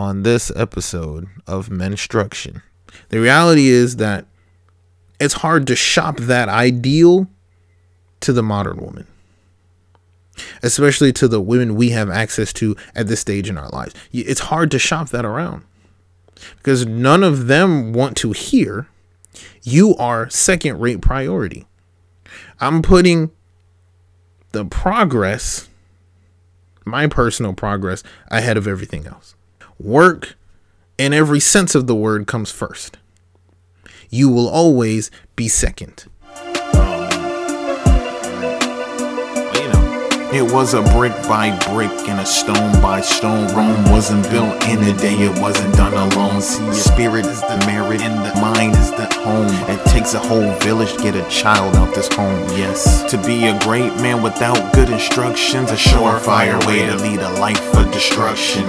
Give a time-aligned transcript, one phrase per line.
[0.00, 2.62] on this episode of Menstruction.
[3.10, 4.24] The reality is that
[5.20, 7.26] it's hard to shop that ideal
[8.20, 9.06] to the modern woman,
[10.62, 13.94] especially to the women we have access to at this stage in our lives.
[14.10, 15.64] It's hard to shop that around
[16.56, 18.88] because none of them want to hear
[19.62, 21.66] you are second rate priority.
[22.58, 23.32] I'm putting
[24.52, 25.68] the progress,
[26.86, 29.34] my personal progress, ahead of everything else.
[29.82, 30.36] Work,
[30.98, 32.98] in every sense of the word, comes first.
[34.10, 36.04] You will always be second.
[40.32, 43.52] It was a brick by brick and a stone by stone.
[43.52, 46.40] Rome wasn't built in a day, it wasn't done alone.
[46.40, 49.48] See, your spirit is the merit and the mind is the home.
[49.68, 53.10] It takes a whole village to get a child out this home, yes.
[53.10, 57.74] To be a great man without good instructions, a surefire way to lead a life
[57.74, 58.64] of destruction.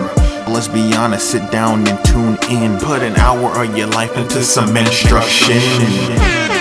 [0.52, 2.80] Let's be honest, sit down and tune in.
[2.80, 6.61] Put an hour of your life into some instruction.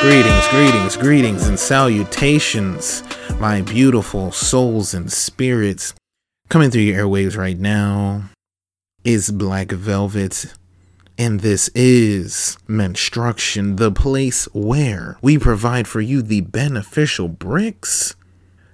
[0.00, 3.02] Greetings, greetings, greetings, and salutations
[3.38, 5.94] my beautiful souls and spirits.
[6.48, 8.30] Coming through your airwaves right now
[9.04, 10.54] is Black Velvet.
[11.18, 18.14] And this is Menstruction, the place where we provide for you the beneficial bricks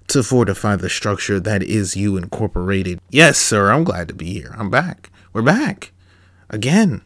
[0.08, 3.00] to fortify the structure that is you incorporated.
[3.10, 4.54] Yes, sir, I'm glad to be here.
[4.58, 5.10] I'm back.
[5.32, 5.92] We're back.
[6.50, 7.02] Again,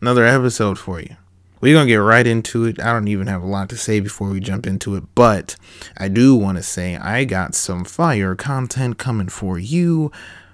[0.00, 1.16] another episode for you
[1.60, 2.80] we're going to get right into it.
[2.80, 5.56] I don't even have a lot to say before we jump into it, but
[5.96, 10.10] I do want to say I got some fire content coming for you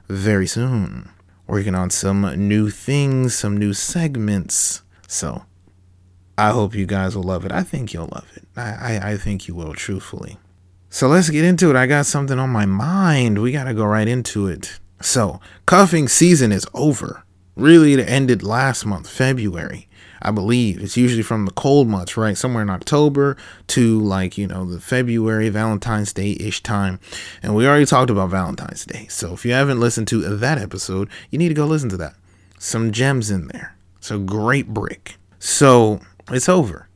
[0.09, 1.11] very soon.
[1.47, 4.83] Working on some new things, some new segments.
[5.07, 5.45] So
[6.37, 7.53] I hope you guys will love it.
[7.53, 8.45] I think you'll love it.
[8.57, 10.39] I, I, I think you will, truthfully.
[10.91, 11.77] So let's get into it.
[11.77, 13.41] I got something on my mind.
[13.41, 14.81] We got to go right into it.
[15.01, 17.25] So, cuffing season is over.
[17.55, 19.89] Really, it ended last month, February.
[20.27, 22.37] I believe it's usually from the cold months, right?
[22.37, 23.37] Somewhere in October
[23.69, 26.99] to like, you know, the February, Valentine's Day ish time.
[27.45, 29.07] And we already talked about Valentine's Day.
[29.09, 32.15] So if you haven't listened to that episode, you need to go listen to that.
[32.59, 33.77] Some gems in there.
[34.01, 35.17] So great brick.
[35.39, 36.89] So it's over.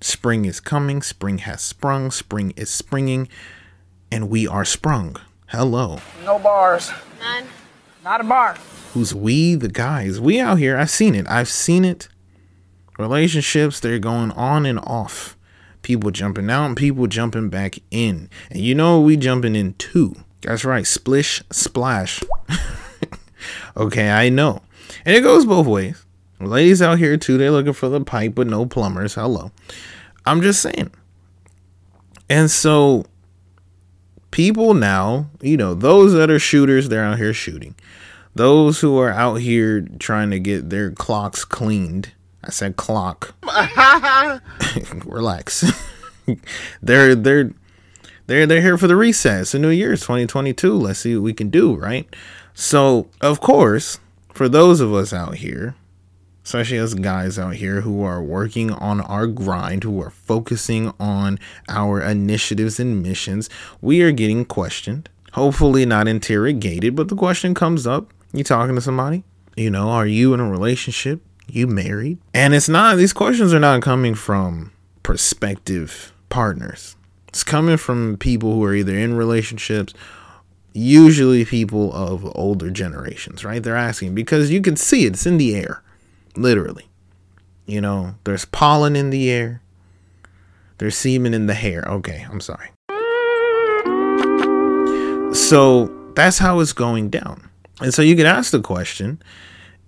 [0.00, 1.02] Spring is coming.
[1.02, 2.12] Spring has sprung.
[2.12, 3.28] Spring is springing.
[4.12, 5.16] And we are sprung.
[5.48, 5.98] Hello.
[6.24, 6.92] No bars.
[7.18, 7.46] None.
[8.04, 8.56] Not a bar.
[8.92, 9.56] Who's we?
[9.56, 10.20] The guys.
[10.20, 10.78] We out here.
[10.78, 11.28] I've seen it.
[11.28, 12.08] I've seen it
[12.98, 15.36] relationships they're going on and off.
[15.82, 18.28] People jumping out and people jumping back in.
[18.50, 22.22] And you know we jumping in too that's right splish splash.
[23.76, 24.60] Okay i know.
[25.04, 26.04] And it goes both ways.
[26.40, 29.52] Ladies out here too they're looking for the pipe but no plumbers hello.
[30.26, 30.90] I'm just saying.
[32.28, 33.06] And so
[34.30, 37.76] people now you know those that are shooters they're out here shooting.
[38.34, 42.12] Those who are out here trying to get their clocks cleaned
[42.44, 43.34] I said clock.
[45.04, 45.64] Relax.
[46.82, 47.50] they're they're
[48.26, 49.52] they're they're here for the recess.
[49.52, 50.74] The New Year's 2022.
[50.74, 52.06] Let's see what we can do, right?
[52.54, 53.98] So, of course,
[54.32, 55.74] for those of us out here,
[56.44, 61.38] especially us guys out here who are working on our grind, who are focusing on
[61.68, 63.48] our initiatives and missions,
[63.80, 65.08] we are getting questioned.
[65.32, 68.12] Hopefully, not interrogated, but the question comes up.
[68.32, 69.24] You talking to somebody?
[69.56, 71.20] You know, are you in a relationship?
[71.48, 72.18] You married?
[72.34, 74.72] And it's not, these questions are not coming from
[75.02, 76.96] prospective partners.
[77.28, 79.94] It's coming from people who are either in relationships,
[80.72, 83.62] usually people of older generations, right?
[83.62, 85.82] They're asking because you can see it, it's in the air,
[86.36, 86.88] literally.
[87.66, 89.62] You know, there's pollen in the air,
[90.78, 91.84] there's semen in the hair.
[91.86, 92.70] Okay, I'm sorry.
[95.34, 97.48] So that's how it's going down.
[97.80, 99.22] And so you can ask the question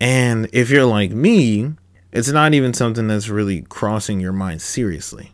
[0.01, 1.75] and if you're like me,
[2.11, 5.33] it's not even something that's really crossing your mind seriously.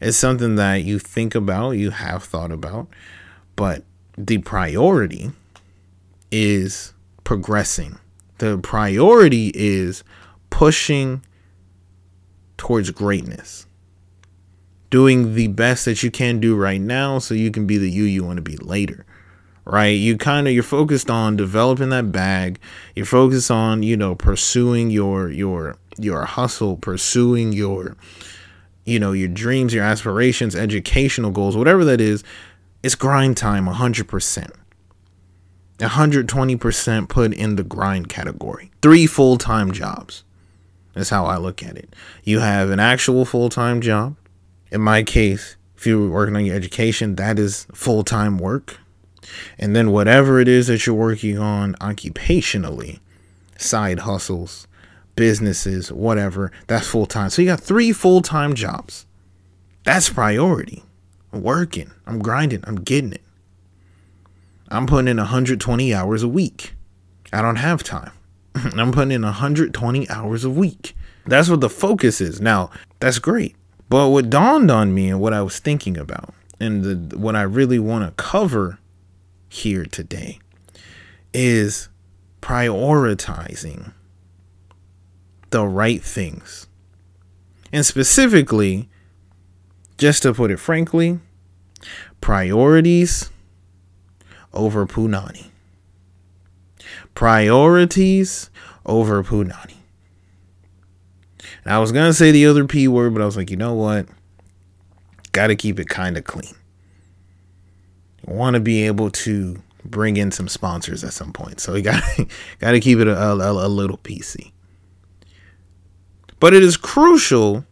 [0.00, 2.88] It's something that you think about, you have thought about,
[3.56, 3.84] but
[4.16, 5.32] the priority
[6.30, 6.92] is
[7.24, 7.98] progressing.
[8.38, 10.04] The priority is
[10.50, 11.24] pushing
[12.56, 13.66] towards greatness.
[14.90, 18.04] Doing the best that you can do right now so you can be the you
[18.04, 19.04] you want to be later
[19.68, 19.88] right?
[19.88, 22.58] You kind of you're focused on developing that bag.
[22.96, 27.96] You're focused on, you know, pursuing your your your hustle, pursuing your
[28.84, 32.24] you know, your dreams, your aspirations, educational goals, whatever that is.
[32.82, 34.50] It's grind time 100%.
[35.78, 38.70] 120% put in the grind category.
[38.80, 40.24] Three full-time jobs.
[40.94, 41.94] That's how I look at it.
[42.24, 44.16] You have an actual full-time job.
[44.70, 48.78] In my case, if you're working on your education, that is full-time work
[49.58, 53.00] And then whatever it is that you're working on occupationally,
[53.56, 54.66] side hustles,
[55.16, 57.30] businesses, whatever, that's full time.
[57.30, 59.06] So you got three full time jobs.
[59.84, 60.84] That's priority.
[61.32, 63.22] I'm working, I'm grinding, I'm getting it.
[64.70, 66.74] I'm putting in 120 hours a week.
[67.32, 68.12] I don't have time.
[68.54, 70.94] I'm putting in 120 hours a week.
[71.26, 72.40] That's what the focus is.
[72.40, 72.70] Now,
[73.00, 73.54] that's great.
[73.88, 77.42] But what dawned on me and what I was thinking about, and the, what I
[77.42, 78.78] really want to cover
[79.48, 80.38] here today,
[81.32, 81.88] is
[82.40, 83.92] prioritizing
[85.50, 86.66] the right things.
[87.72, 88.88] And specifically,
[89.96, 91.18] just to put it frankly,
[92.20, 93.30] priorities
[94.52, 95.50] over punani.
[97.14, 98.50] Priorities
[98.86, 99.74] over punani.
[101.64, 103.56] And I was going to say the other P word, but I was like, you
[103.56, 104.06] know what?
[105.32, 106.54] Got to keep it kind of clean.
[108.28, 111.60] Want to be able to bring in some sponsors at some point.
[111.60, 112.02] So we got
[112.58, 114.52] got to keep it a, a, a little PC.
[116.40, 117.64] But it is crucial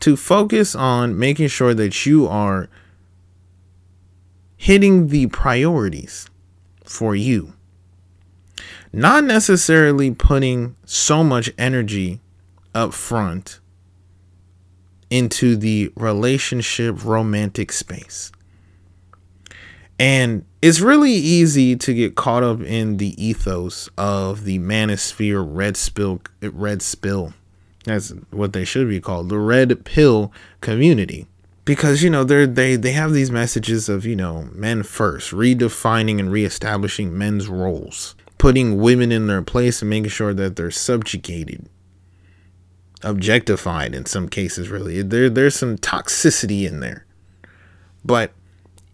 [0.00, 2.68] to focus on making sure that you are
[4.56, 6.28] hitting the priorities
[6.84, 7.52] for you.
[8.92, 12.20] Not necessarily putting so much energy
[12.74, 13.60] up front
[15.10, 18.32] into the relationship romantic space.
[19.98, 25.76] And it's really easy to get caught up in the ethos of the manosphere red
[25.76, 27.34] spill red spill.
[27.84, 31.26] That's what they should be called, the red pill community.
[31.64, 36.18] Because you know they they they have these messages of you know men first, redefining
[36.18, 41.68] and reestablishing men's roles, putting women in their place and making sure that they're subjugated
[43.04, 47.06] objectified in some cases really there there's some toxicity in there
[48.04, 48.32] but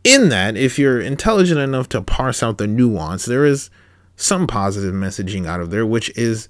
[0.05, 3.71] in that if you're intelligent enough to parse out the nuance there is
[4.17, 6.49] some positive messaging out of there which is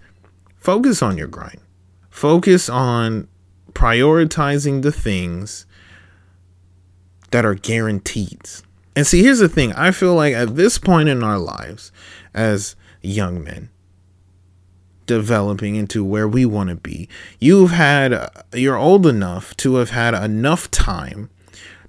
[0.56, 1.60] focus on your grind
[2.10, 3.28] focus on
[3.72, 5.66] prioritizing the things
[7.30, 8.40] that are guaranteed
[8.94, 11.90] and see here's the thing i feel like at this point in our lives
[12.34, 13.70] as young men
[15.06, 17.08] developing into where we want to be.
[17.38, 21.30] You've had, uh, you're old enough to have had enough time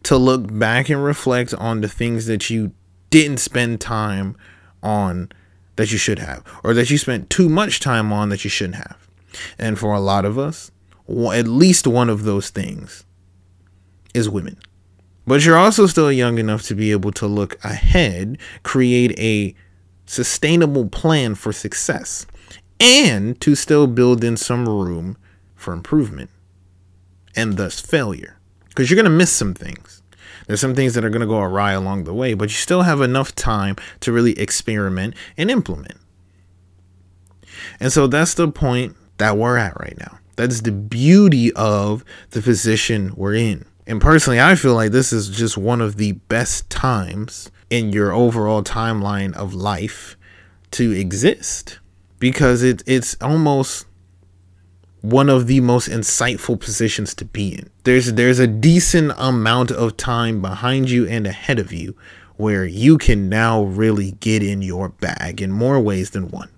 [0.05, 2.71] to look back and reflect on the things that you
[3.09, 4.35] didn't spend time
[4.81, 5.29] on
[5.75, 8.75] that you should have, or that you spent too much time on that you shouldn't
[8.75, 9.07] have.
[9.59, 10.71] And for a lot of us,
[11.09, 13.05] at least one of those things
[14.13, 14.57] is women.
[15.27, 19.55] But you're also still young enough to be able to look ahead, create a
[20.05, 22.27] sustainable plan for success
[22.79, 25.17] and to still build in some room
[25.55, 26.29] for improvement
[27.35, 28.37] and thus failure.
[28.69, 29.94] Because you're going to miss some things.
[30.47, 32.83] There's some things that are going to go awry along the way, but you still
[32.83, 35.97] have enough time to really experiment and implement.
[37.79, 40.19] And so that's the point that we're at right now.
[40.35, 43.65] That's the beauty of the position we're in.
[43.87, 48.11] And personally, I feel like this is just one of the best times in your
[48.11, 50.17] overall timeline of life
[50.71, 51.79] to exist
[52.19, 53.85] because it, it's almost
[55.09, 57.69] one of the most insightful positions to be in.
[57.83, 61.95] There's there's a decent amount of time behind you and ahead of you
[62.37, 66.49] where you can now really get in your bag in more ways than one.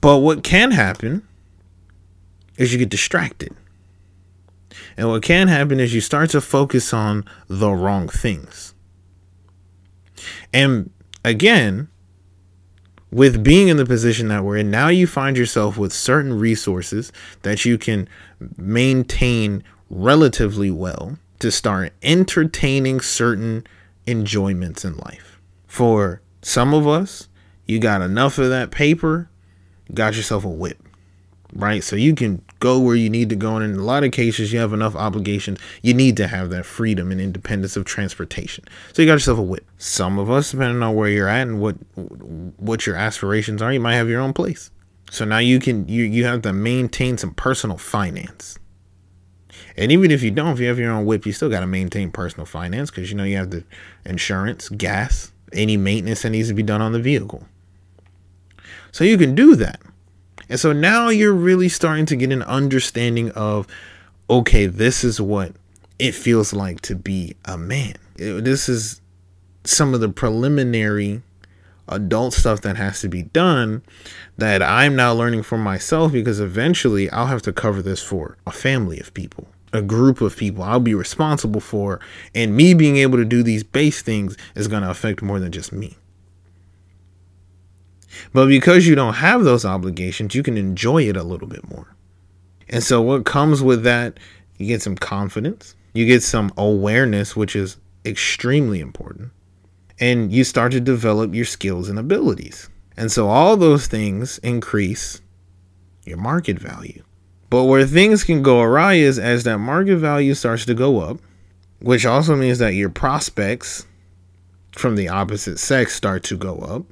[0.00, 1.26] But what can happen
[2.56, 3.54] is you get distracted.
[4.96, 8.74] And what can happen is you start to focus on the wrong things.
[10.52, 10.90] And
[11.24, 11.88] again,
[13.16, 17.10] with being in the position that we're in, now you find yourself with certain resources
[17.40, 18.06] that you can
[18.58, 23.66] maintain relatively well to start entertaining certain
[24.06, 25.40] enjoyments in life.
[25.66, 27.30] For some of us,
[27.64, 29.30] you got enough of that paper,
[29.94, 30.85] got yourself a whip,
[31.56, 31.82] right?
[31.82, 33.56] So you can go where you need to go.
[33.56, 35.58] And in a lot of cases, you have enough obligations.
[35.82, 38.64] You need to have that freedom and independence of transportation.
[38.92, 39.66] So you got yourself a whip.
[39.78, 41.76] Some of us, depending on where you're at and what
[42.58, 44.70] what your aspirations are, you might have your own place.
[45.10, 48.58] So now you can you you have to maintain some personal finance.
[49.76, 51.66] And even if you don't, if you have your own whip, you still got to
[51.66, 53.64] maintain personal finance because you know you have the
[54.04, 57.46] insurance, gas, any maintenance that needs to be done on the vehicle.
[58.90, 59.80] So you can do that.
[60.48, 63.66] And so now you're really starting to get an understanding of
[64.28, 65.52] okay, this is what
[65.98, 67.94] it feels like to be a man.
[68.16, 69.00] This is
[69.64, 71.22] some of the preliminary
[71.88, 73.82] adult stuff that has to be done
[74.36, 78.52] that I'm now learning for myself because eventually I'll have to cover this for a
[78.52, 82.00] family of people, a group of people I'll be responsible for.
[82.34, 85.52] And me being able to do these base things is going to affect more than
[85.52, 85.96] just me.
[88.32, 91.94] But because you don't have those obligations, you can enjoy it a little bit more.
[92.68, 94.18] And so, what comes with that,
[94.58, 99.30] you get some confidence, you get some awareness, which is extremely important,
[100.00, 102.68] and you start to develop your skills and abilities.
[102.96, 105.20] And so, all those things increase
[106.04, 107.02] your market value.
[107.50, 111.18] But where things can go awry is as that market value starts to go up,
[111.80, 113.86] which also means that your prospects
[114.72, 116.84] from the opposite sex start to go up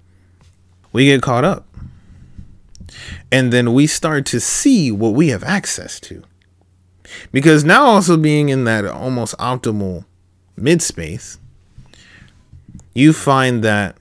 [0.95, 1.67] we get caught up.
[3.31, 6.23] And then we start to see what we have access to.
[7.33, 10.05] Because now, also being in that almost optimal
[10.57, 11.39] mid space,
[12.95, 13.97] you find that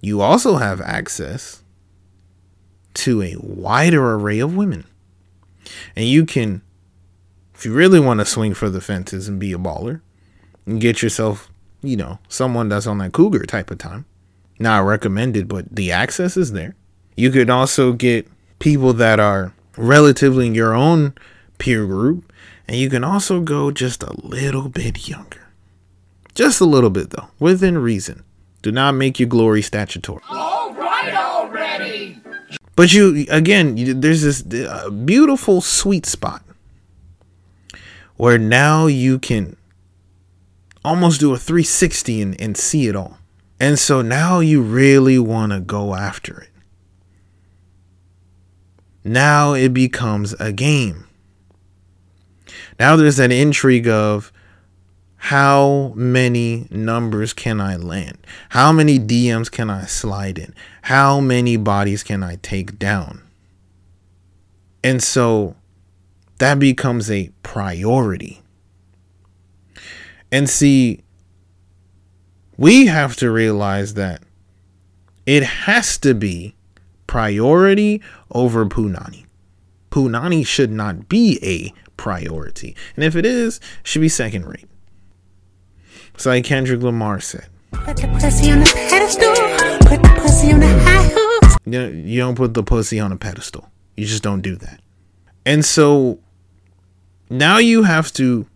[0.00, 1.62] you also have access
[2.94, 4.84] to a wider array of women.
[5.94, 6.62] And you can,
[7.54, 10.00] if you really want to swing for the fences and be a baller,
[10.66, 11.48] and get yourself,
[11.80, 14.04] you know, someone that's on that cougar type of time,
[14.60, 16.74] not recommended, but the access is there.
[17.16, 21.14] You could also get people that are relatively in your own
[21.58, 22.32] peer group,
[22.68, 25.48] and you can also go just a little bit younger.
[26.34, 28.22] Just a little bit, though, within reason.
[28.62, 30.22] Do not make your glory statutory.
[30.28, 32.20] All right already.
[32.76, 36.42] But you, again, you, there's this uh, beautiful sweet spot
[38.16, 39.56] where now you can
[40.84, 43.18] almost do a 360 and, and see it all.
[43.60, 46.48] And so now you really want to go after it.
[49.04, 51.06] Now it becomes a game.
[52.78, 54.32] Now there's an intrigue of
[55.16, 58.26] how many numbers can I land?
[58.48, 60.54] How many DMs can I slide in?
[60.82, 63.22] How many bodies can I take down?
[64.82, 65.56] And so
[66.38, 68.40] that becomes a priority.
[70.32, 71.02] And see,
[72.60, 74.22] we have to realize that
[75.24, 76.54] it has to be
[77.06, 79.24] priority over Punani.
[79.90, 82.76] Punani should not be a priority.
[82.96, 84.68] And if it is, should be second rate.
[86.14, 87.48] It's like Kendrick Lamar said.
[87.72, 89.34] Put the pussy on the pedestal.
[89.88, 93.16] Put the pussy on the high You, know, you don't put the pussy on a
[93.16, 93.70] pedestal.
[93.96, 94.82] You just don't do that.
[95.46, 96.18] And so
[97.30, 98.46] now you have to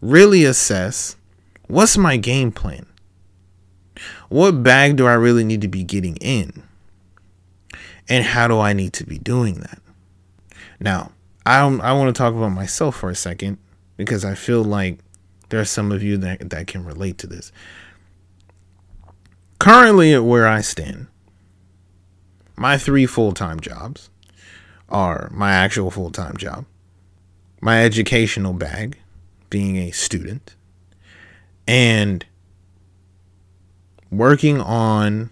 [0.00, 1.14] really assess
[1.68, 2.86] what's my game plan?
[4.28, 6.62] What bag do I really need to be getting in?
[8.08, 9.80] And how do I need to be doing that?
[10.78, 11.12] Now,
[11.44, 13.58] I I want to talk about myself for a second
[13.96, 14.98] because I feel like
[15.48, 17.52] there are some of you that, that can relate to this.
[19.58, 21.06] Currently, at where I stand,
[22.56, 24.10] my three full time jobs
[24.88, 26.66] are my actual full time job,
[27.60, 28.98] my educational bag,
[29.50, 30.54] being a student,
[31.66, 32.24] and
[34.10, 35.30] working on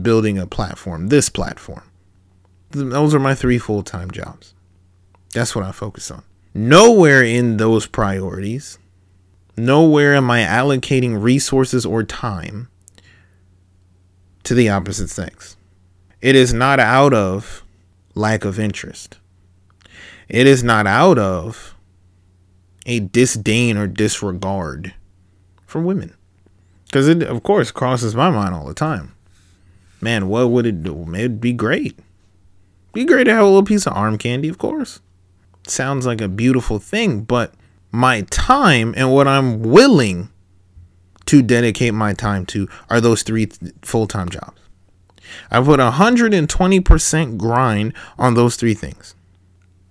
[0.00, 1.90] building a platform, this platform.
[2.70, 4.54] Those are my three full time jobs.
[5.32, 6.22] That's what I focus on.
[6.54, 8.78] Nowhere in those priorities,
[9.56, 12.68] nowhere am I allocating resources or time
[14.44, 15.56] to the opposite sex.
[16.20, 17.64] It is not out of
[18.14, 19.18] lack of interest.
[20.28, 21.74] It is not out of
[22.86, 24.94] a disdain or disregard
[25.66, 26.14] for women.
[26.94, 29.16] Because it, of course, crosses my mind all the time.
[30.00, 31.12] Man, what would it do?
[31.12, 31.98] It'd be great.
[32.92, 35.00] Be great to have a little piece of arm candy, of course.
[35.66, 37.52] Sounds like a beautiful thing, but
[37.90, 40.28] my time and what I'm willing
[41.26, 43.48] to dedicate my time to are those three
[43.82, 44.60] full time jobs.
[45.50, 49.16] I put 120% grind on those three things.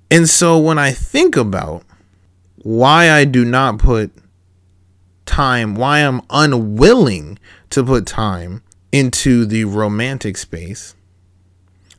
[0.09, 1.83] And so when I think about
[2.59, 4.22] why I do not put
[5.25, 7.39] time, why I'm unwilling
[7.71, 10.95] to put time into the romantic space,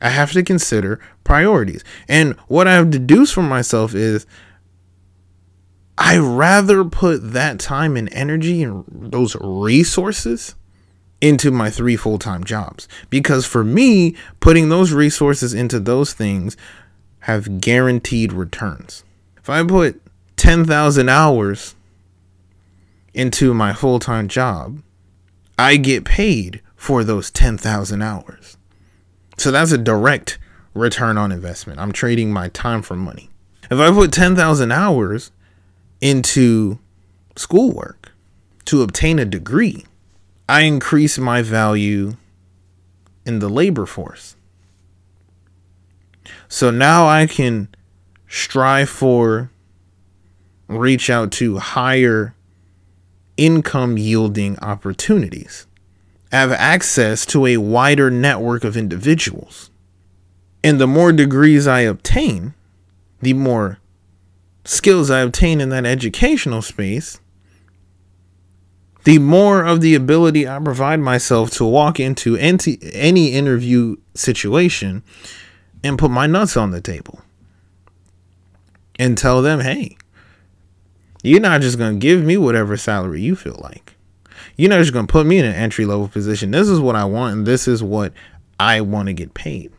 [0.01, 1.83] I have to consider priorities.
[2.07, 4.25] And what I've deduced for myself is
[5.97, 10.55] I rather put that time and energy and those resources
[11.21, 12.87] into my three full time jobs.
[13.09, 16.57] Because for me, putting those resources into those things
[17.19, 19.03] have guaranteed returns.
[19.37, 20.01] If I put
[20.37, 21.74] 10,000 hours
[23.15, 24.83] into my full time job,
[25.57, 28.57] I get paid for those 10,000 hours.
[29.37, 30.37] So that's a direct
[30.73, 31.79] return on investment.
[31.79, 33.29] I'm trading my time for money.
[33.71, 35.31] If I put 10,000 hours
[36.01, 36.77] into
[37.35, 38.11] schoolwork
[38.65, 39.85] to obtain a degree,
[40.47, 42.17] I increase my value
[43.25, 44.35] in the labor force.
[46.47, 47.69] So now I can
[48.27, 49.49] strive for,
[50.67, 52.35] reach out to higher
[53.37, 55.67] income yielding opportunities
[56.31, 59.69] have access to a wider network of individuals.
[60.63, 62.53] And the more degrees I obtain,
[63.21, 63.79] the more
[64.63, 67.19] skills I obtain in that educational space,
[69.03, 75.03] the more of the ability I provide myself to walk into any, interview situation
[75.83, 77.21] and put my nuts on the table
[78.97, 79.95] and tell them, hey,
[81.25, 83.95] you're not just to give me whatever salary you feel like.
[84.57, 86.51] You're not just to put me in an entry level position.
[86.51, 88.13] This is what I want, and this is what
[88.59, 89.71] I want to get paid.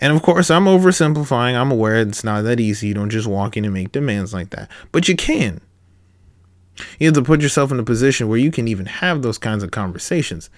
[0.00, 1.54] And of course, I'm oversimplifying.
[1.54, 2.88] I'm aware it's not that easy.
[2.88, 5.60] You don't just walk in and make demands like that, but you can.
[6.98, 9.62] You have to put yourself in a position where you can even have those kinds
[9.62, 10.50] of conversations.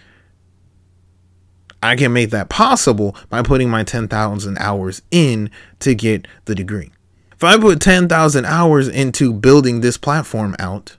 [1.81, 5.51] I can make that possible by putting my 10,000 hours in
[5.81, 6.91] to get the degree.
[7.39, 10.97] If I put 10,000 hours into building this platform out,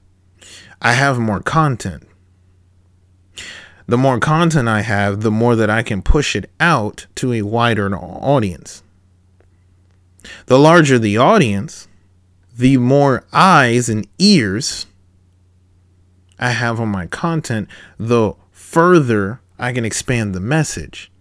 [0.82, 2.08] I have more content.
[3.88, 7.42] The more content I have, the more that I can push it out to a
[7.42, 8.84] wider audience.
[10.46, 11.90] The larger the audience,
[12.58, 14.86] the more eyes and ears
[16.40, 17.68] I have on my content,
[17.98, 21.12] the further I can expand the message.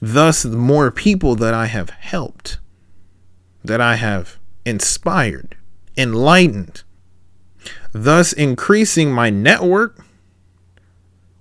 [0.00, 2.58] Thus, the more people that I have helped,
[3.62, 4.37] that I have
[4.68, 5.56] inspired,
[5.96, 6.82] enlightened,
[7.92, 10.04] thus increasing my network,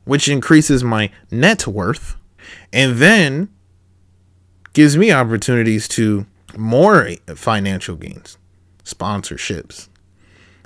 [0.05, 2.15] which increases my net worth,
[2.72, 3.50] and then
[4.74, 8.38] gives me opportunities to more financial gains,
[8.84, 9.89] sponsorships,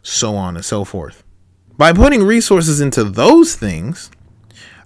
[0.03, 1.23] so on and so forth.
[1.77, 4.11] By putting resources into those things,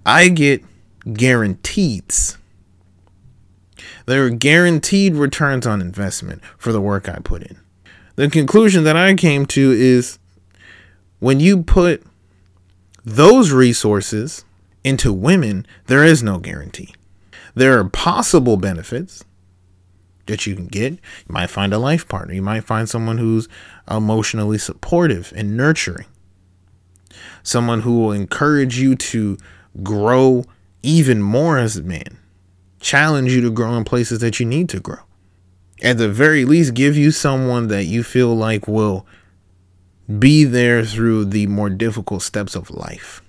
[0.06, 0.64] I get
[1.12, 2.38] guarantees.
[4.06, 7.58] There are guaranteed returns on investment for the work I put in.
[8.16, 10.20] The conclusion that I came to is
[11.20, 12.04] when you put
[13.04, 14.46] those resources
[14.84, 16.94] into women, there is no guarantee.
[17.56, 19.24] There are possible benefits
[20.28, 20.94] that you can get.
[20.94, 23.48] You might find a life partner, you might find someone who's
[23.90, 26.08] emotionally supportive and nurturing
[27.44, 29.38] someone who will encourage you to
[29.84, 30.44] grow
[30.84, 32.18] even more as a man,
[32.80, 35.00] challenge you to grow in places that you need to grow.
[35.86, 39.06] At the very least, give you someone that you feel like will
[40.20, 43.22] be there through the more difficult steps of life.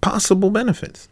[0.00, 1.08] Possible benefits.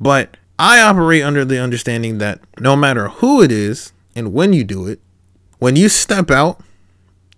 [0.00, 4.64] But I operate under the understanding that no matter who it is and when you
[4.64, 5.00] do it,
[5.58, 6.60] when you step out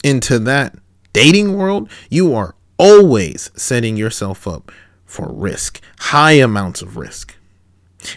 [0.05, 0.77] into that
[1.13, 4.71] dating world, you are always setting yourself up
[5.05, 7.35] for risk, high amounts of risk.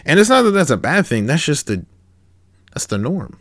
[0.04, 1.84] And it's not that that's a bad thing, that's just the
[2.72, 3.38] that's the norm.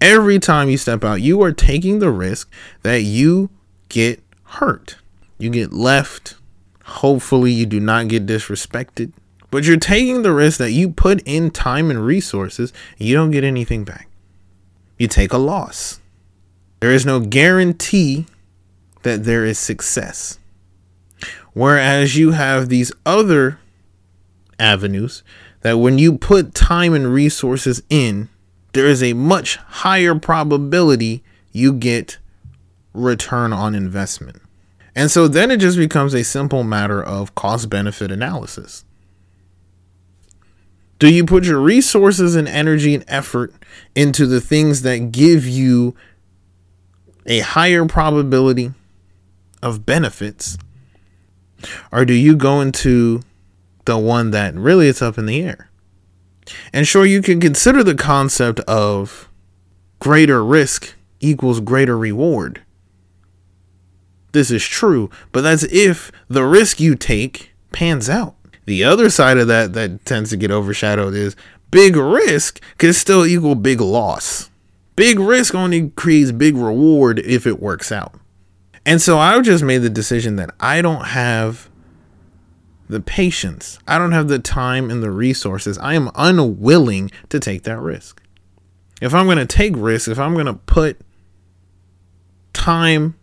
[0.00, 2.50] Every time you step out, you are taking the risk
[2.82, 3.50] that you
[3.88, 4.96] get hurt.
[5.38, 6.36] You get left.
[6.84, 9.12] Hopefully, you do not get disrespected.
[9.50, 13.30] But you're taking the risk that you put in time and resources, and you don't
[13.30, 14.08] get anything back.
[14.98, 16.00] You take a loss.
[16.80, 18.26] There is no guarantee
[19.02, 20.38] that there is success.
[21.54, 23.58] Whereas you have these other
[24.60, 25.22] avenues
[25.62, 28.28] that when you put time and resources in,
[28.78, 32.16] there is a much higher probability you get
[32.94, 34.40] return on investment.
[34.94, 38.84] And so then it just becomes a simple matter of cost benefit analysis.
[41.00, 43.52] Do you put your resources and energy and effort
[43.96, 45.96] into the things that give you
[47.26, 48.74] a higher probability
[49.60, 50.56] of benefits?
[51.90, 53.22] Or do you go into
[53.86, 55.67] the one that really it's up in the air?
[56.72, 59.28] And sure, you can consider the concept of
[59.98, 62.62] greater risk equals greater reward.
[64.32, 68.34] This is true, but that's if the risk you take pans out.
[68.66, 71.34] The other side of that that tends to get overshadowed is
[71.70, 74.50] big risk can still equal big loss.
[74.94, 78.14] Big risk only creates big reward if it works out.
[78.84, 81.67] And so I've just made the decision that I don't have
[82.88, 85.78] the patience, I don't have the time and the resources.
[85.78, 88.22] I am unwilling to take that risk.
[89.00, 90.98] If I'm going to take risks, if I'm going to put
[92.52, 93.16] time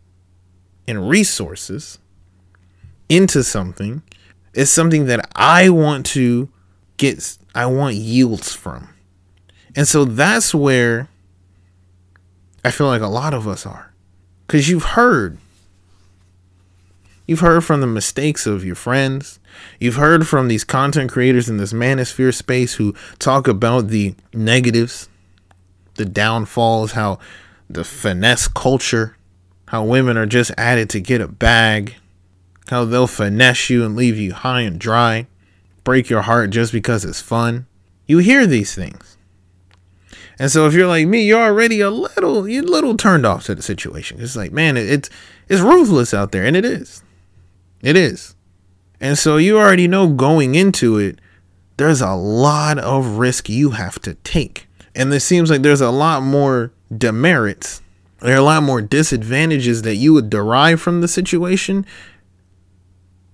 [0.87, 1.99] and resources
[3.09, 4.03] into something,
[4.53, 6.49] it's something that I want to
[6.97, 8.89] get, I want yields from.
[9.75, 11.09] And so that's where
[12.63, 13.93] I feel like a lot of us are.
[14.47, 15.39] Because you've heard
[17.27, 19.39] You've heard from the mistakes of your friends.
[19.79, 25.09] You've heard from these content creators in this manosphere space who talk about the negatives,
[25.95, 27.19] the downfalls, how
[27.69, 29.17] the finesse culture,
[29.69, 31.95] how women are just it to get a bag,
[32.67, 35.27] how they'll finesse you and leave you high and dry.
[35.83, 37.67] break your heart just because it's fun.
[38.07, 39.17] You hear these things.
[40.37, 43.45] And so if you're like me, you're already a little you're a little turned off
[43.45, 44.19] to the situation.
[44.19, 45.09] It's like, man, it's
[45.47, 47.03] it's ruthless out there, and it is.
[47.81, 48.35] It is.
[48.99, 51.19] And so you already know going into it,
[51.77, 54.67] there's a lot of risk you have to take.
[54.95, 57.81] And it seems like there's a lot more demerits.
[58.21, 61.85] There are a lot more disadvantages that you would derive from the situation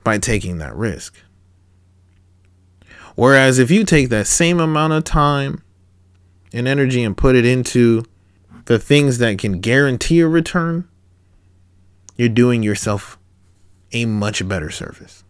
[0.03, 1.15] by taking that risk.
[3.15, 5.63] Whereas if you take that same amount of time
[6.51, 8.03] and energy and put it into
[8.65, 10.87] the things that can guarantee a return,
[12.15, 13.17] you're doing yourself
[13.93, 15.23] a much better service.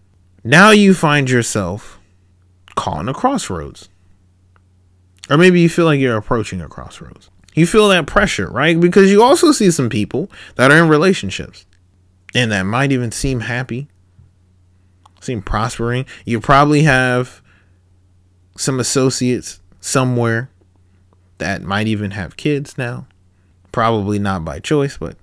[0.43, 1.99] Now you find yourself
[2.75, 3.89] calling a crossroads.
[5.29, 7.29] Or maybe you feel like you're approaching a crossroads.
[7.53, 8.79] You feel that pressure, right?
[8.79, 11.65] Because you also see some people that are in relationships
[12.33, 13.87] and that might even seem happy,
[15.19, 16.05] seem prospering.
[16.25, 17.41] You probably have
[18.57, 20.49] some associates somewhere
[21.37, 23.05] that might even have kids now.
[23.71, 25.17] Probably not by choice, but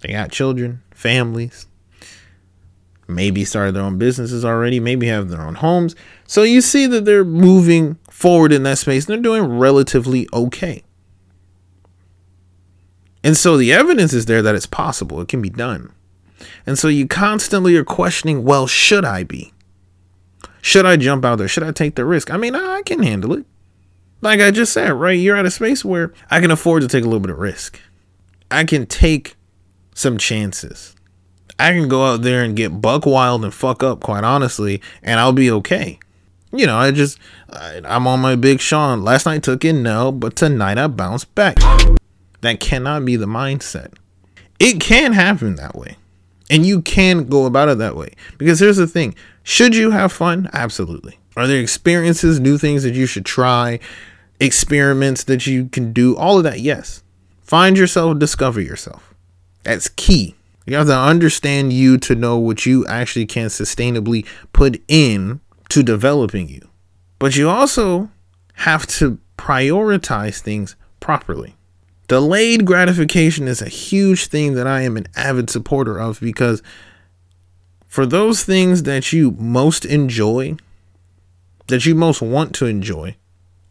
[0.00, 1.66] they got children, families,
[3.10, 5.94] maybe started their own businesses already, maybe have their own homes.
[6.26, 10.82] So you see that they're moving forward in that space and they're doing relatively okay.
[13.22, 15.92] And so the evidence is there that it's possible, it can be done.
[16.66, 19.52] And so you constantly are questioning, well, should I be?
[20.62, 21.48] Should I jump out there?
[21.48, 22.30] Should I take the risk?
[22.30, 23.46] I mean, I can handle it.
[24.20, 25.18] Like I just said, right?
[25.18, 27.80] You're at a space where I can afford to take a little bit of risk.
[28.50, 29.36] I can take
[29.94, 30.94] some chances.
[31.60, 35.20] I can go out there and get buck wild and fuck up, quite honestly, and
[35.20, 35.98] I'll be okay.
[36.52, 37.18] You know, I just,
[37.50, 39.02] I, I'm on my big Sean.
[39.02, 41.58] Last night took it, no, but tonight I bounce back.
[42.40, 43.92] That cannot be the mindset.
[44.58, 45.96] It can happen that way.
[46.48, 48.14] And you can go about it that way.
[48.38, 50.48] Because here's the thing should you have fun?
[50.52, 51.18] Absolutely.
[51.36, 53.78] Are there experiences, new things that you should try,
[54.40, 56.16] experiments that you can do?
[56.16, 57.02] All of that, yes.
[57.42, 59.14] Find yourself, discover yourself.
[59.62, 60.34] That's key.
[60.70, 65.82] You have to understand you to know what you actually can sustainably put in to
[65.82, 66.68] developing you.
[67.18, 68.08] But you also
[68.54, 71.56] have to prioritize things properly.
[72.06, 76.62] Delayed gratification is a huge thing that I am an avid supporter of because
[77.88, 80.54] for those things that you most enjoy,
[81.66, 83.16] that you most want to enjoy,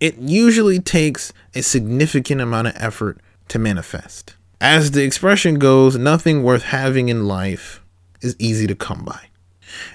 [0.02, 4.36] it usually takes a significant amount of effort to manifest.
[4.62, 7.82] As the expression goes, nothing worth having in life
[8.22, 9.28] is easy to come by.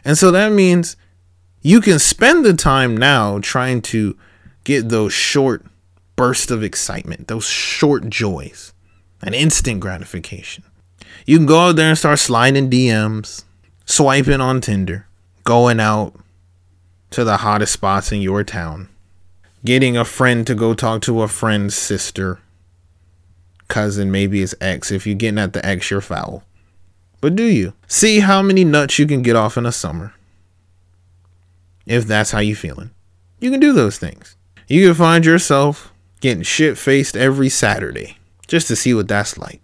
[0.04, 0.96] And so that means
[1.60, 4.16] you can spend the time now trying to
[4.64, 5.64] get those short
[6.16, 8.72] bursts of excitement, those short joys,
[9.22, 10.64] an instant gratification.
[11.26, 13.44] You can go out there and start sliding DMs,
[13.84, 15.06] swiping on Tinder,
[15.44, 16.14] going out
[17.10, 18.88] to the hottest spots in your town,
[19.64, 22.40] getting a friend to go talk to a friend's sister,
[23.68, 24.90] cousin, maybe his ex.
[24.90, 26.44] If you're getting at the ex, you're foul.
[27.20, 27.72] But do you?
[27.86, 30.14] See how many nuts you can get off in a summer.
[31.86, 32.90] If that's how you feeling.
[33.40, 34.36] You can do those things.
[34.68, 39.60] You can find yourself getting shit faced every Saturday just to see what that's like.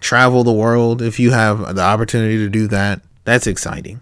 [0.00, 3.00] Travel the world if you have the opportunity to do that.
[3.24, 4.00] That's exciting.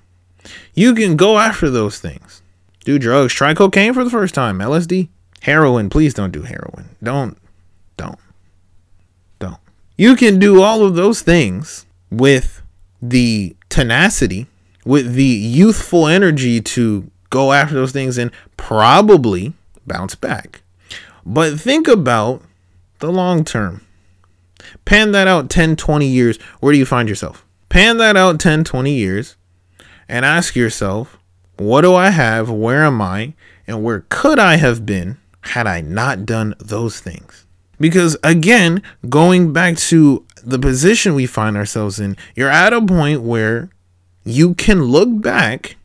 [0.75, 2.41] You can go after those things.
[2.85, 3.35] Do drugs.
[3.35, 4.59] Try cocaine for the first time.
[4.61, 5.09] LSD.
[5.43, 5.91] Heroin.
[5.91, 6.97] Please don't do heroin.
[7.03, 7.37] Don't.
[7.97, 8.19] Don't.
[8.19, 8.28] Don't.
[10.01, 12.63] You can do all of those things with
[13.03, 14.47] the tenacity,
[14.85, 19.55] with the youthful energy to go after those things and probably
[19.89, 20.63] bounce back.
[21.27, 22.43] But think about
[23.01, 23.85] the long term.
[24.85, 26.39] Pan that out 10, 20 years.
[26.61, 27.45] Where do you find yourself?
[27.69, 29.35] Pan that out 10, 20 years
[30.09, 31.19] and ask yourself,
[31.57, 32.49] what do I have?
[32.49, 33.35] Where am I?
[33.67, 37.47] And where could I have been had I not done those things?
[37.81, 43.23] Because again, going back to the position we find ourselves in, you're at a point
[43.23, 43.71] where
[44.25, 45.77] you can look back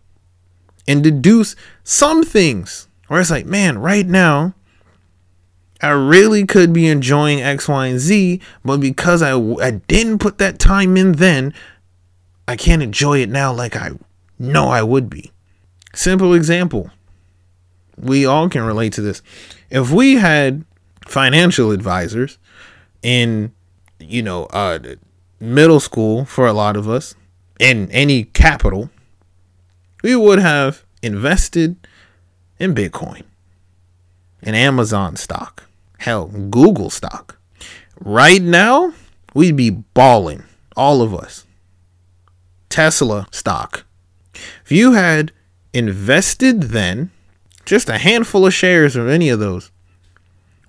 [0.88, 4.53] and deduce some things where it's like, man, right now,
[5.82, 10.38] I really could be enjoying X, Y, and Z, but because I, I didn't put
[10.38, 11.53] that time in then,
[12.47, 13.91] I can't enjoy it now like I
[14.39, 15.32] know I would be.
[15.93, 16.89] Simple example.
[17.97, 19.21] We all can relate to this.
[19.69, 20.65] If we had
[21.05, 22.37] financial advisors
[23.01, 23.53] in,
[23.99, 24.79] you know, uh,
[25.39, 27.15] middle school for a lot of us,
[27.59, 28.89] in any capital,
[30.03, 31.75] we would have invested
[32.59, 33.23] in Bitcoin,
[34.41, 35.63] in Amazon stock,
[35.99, 37.37] hell, Google stock.
[37.99, 38.93] Right now,
[39.33, 40.43] we'd be balling,
[40.75, 41.45] all of us.
[42.69, 43.85] Tesla stock.
[44.65, 45.31] If you had
[45.73, 47.11] invested then
[47.65, 49.71] just a handful of shares of any of those,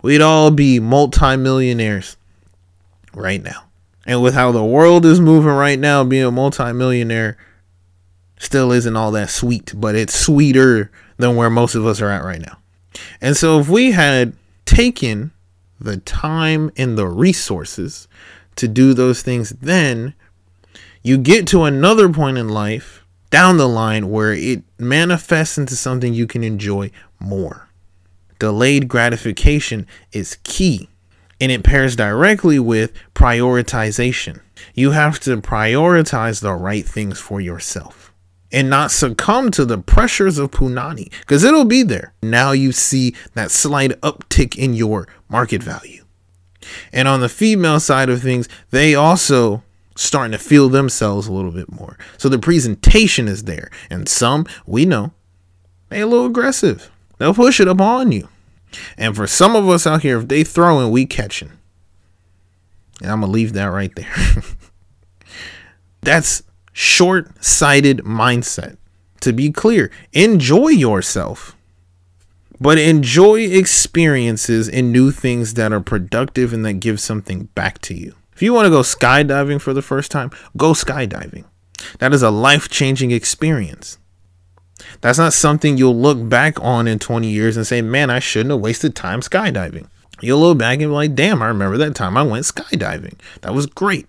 [0.05, 2.19] we'd all be multimillionaires
[3.15, 3.65] right now.
[4.07, 7.39] And with how the world is moving right now, being a multimillionaire
[8.39, 12.23] still isn't all that sweet, but it's sweeter than where most of us are at
[12.23, 12.59] right now.
[13.23, 14.35] And so if we had
[14.67, 15.33] taken
[15.81, 18.07] the time and the resources
[18.57, 20.13] to do those things, then
[21.03, 26.13] you get to another point in life down the line where it manifests into something
[26.13, 27.64] you can enjoy more.
[28.45, 30.91] Delayed gratification is key
[31.41, 34.43] and it pairs directly with prioritization.
[34.75, 38.13] You have to prioritize the right things for yourself
[38.53, 42.13] and not succumb to the pressures of Punani because it'll be there.
[42.23, 46.05] Now you see that slight uptick in your market value.
[46.93, 49.63] And on the female side of things, they also
[49.97, 51.97] starting to feel themselves a little bit more.
[52.19, 53.71] So the presentation is there.
[53.89, 55.15] And some, we know,
[55.89, 56.91] they a little aggressive.
[57.17, 58.29] They'll push it up on you.
[58.97, 61.53] And for some of us out here, if they throwing, we catching.
[63.01, 64.15] And I'm gonna leave that right there.
[66.03, 68.77] That's short-sighted mindset.
[69.21, 71.57] To be clear, enjoy yourself.
[72.61, 77.95] But enjoy experiences and new things that are productive and that give something back to
[77.95, 78.15] you.
[78.35, 81.45] If you want to go skydiving for the first time, go skydiving.
[81.99, 83.99] That is a life changing experience.
[85.01, 88.51] That's not something you'll look back on in 20 years and say, man, I shouldn't
[88.51, 89.89] have wasted time skydiving.
[90.21, 93.19] You'll look back and be like, damn, I remember that time I went skydiving.
[93.43, 94.07] That was great.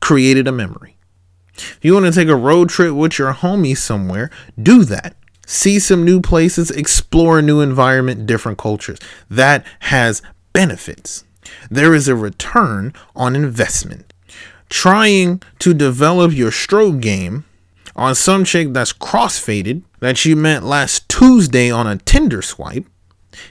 [0.00, 0.96] Created a memory.
[1.56, 4.30] If you want to take a road trip with your homies somewhere,
[4.60, 5.16] do that.
[5.46, 8.98] See some new places, explore a new environment, different cultures.
[9.30, 11.24] That has benefits.
[11.70, 14.12] There is a return on investment.
[14.68, 17.44] Trying to develop your stroke game
[17.96, 22.86] on some chick that's crossfaded that you met last Tuesday on a Tinder swipe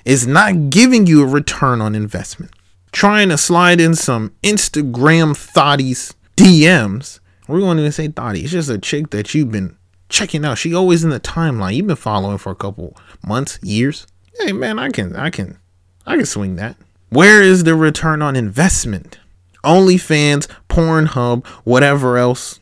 [0.05, 2.51] is not giving you a return on investment.
[2.91, 8.69] Trying to slide in some Instagram thotties DMs, we won't even say thotty, it's just
[8.69, 9.75] a chick that you've been
[10.09, 10.57] checking out.
[10.57, 11.75] She always in the timeline.
[11.75, 14.05] You've been following for a couple months, years.
[14.39, 15.57] Hey man, I can I can
[16.05, 16.77] I can swing that.
[17.09, 19.19] Where is the return on investment?
[19.63, 22.59] OnlyFans, Pornhub, whatever else.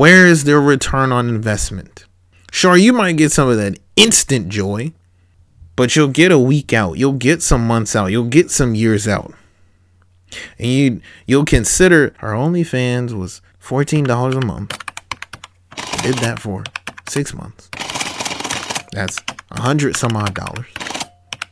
[0.00, 2.06] Where is their return on investment?
[2.50, 4.94] Sure, you might get some of that instant joy,
[5.76, 6.96] but you'll get a week out.
[6.96, 8.06] You'll get some months out.
[8.06, 9.34] You'll get some years out.
[10.58, 14.70] And you you'll consider our OnlyFans was $14 a month.
[16.02, 16.64] Did that for
[17.06, 17.68] six months.
[18.92, 19.18] That's
[19.50, 20.68] a hundred some odd dollars.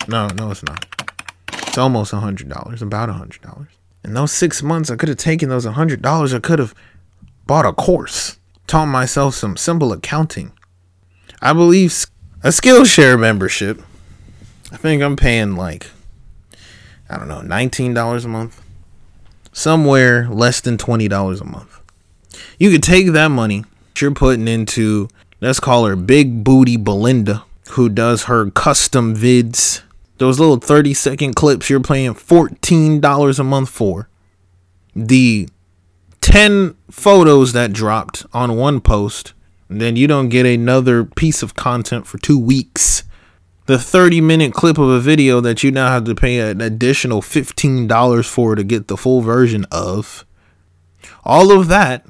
[0.08, 0.86] No, no, it's not.
[1.52, 3.72] It's almost a hundred dollars, about a hundred dollars.
[4.04, 6.32] In those six months, I could have taken those a hundred dollars.
[6.32, 6.74] I could have
[7.48, 8.37] bought a course,
[8.68, 10.52] taught myself some simple accounting.
[11.42, 12.06] I believe
[12.44, 13.82] a Skillshare membership.
[14.70, 15.88] I think I'm paying like,
[17.10, 18.62] I don't know, $19 a month.
[19.52, 21.80] Somewhere less than $20 a month.
[22.58, 23.64] You could take that money
[24.00, 25.08] you're putting into,
[25.40, 29.82] let's call her Big Booty Belinda, who does her custom vids.
[30.18, 34.08] Those little 30 second clips you're paying $14 a month for.
[34.94, 35.48] The
[36.28, 39.32] 10 photos that dropped on one post,
[39.70, 43.02] then you don't get another piece of content for two weeks.
[43.64, 47.22] The 30 minute clip of a video that you now have to pay an additional
[47.22, 50.26] $15 for to get the full version of.
[51.24, 52.04] All of that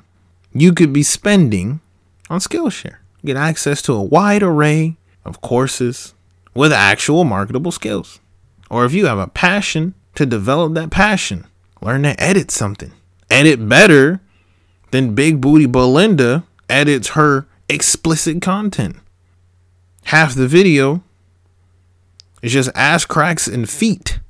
[0.52, 1.78] you could be spending
[2.28, 2.96] on Skillshare.
[3.24, 6.14] Get access to a wide array of courses
[6.54, 8.18] with actual marketable skills.
[8.68, 11.46] Or if you have a passion to develop that passion,
[11.80, 12.90] learn to edit something
[13.30, 14.20] edit better
[14.90, 18.96] than Big Booty Belinda edits her explicit content.
[20.04, 21.02] Half the video
[22.42, 24.20] is just ass cracks and feet.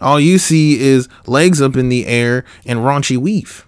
[0.00, 3.66] All you see is legs up in the air and raunchy weave.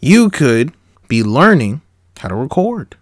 [0.00, 0.72] You could
[1.08, 1.82] be learning
[2.18, 2.96] how to record,